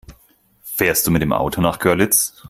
[0.65, 2.33] Fährst du mit dem Auto nach Görlitz?